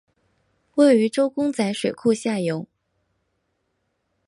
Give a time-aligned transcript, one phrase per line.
[0.73, 2.65] 位于周公宅水库下游。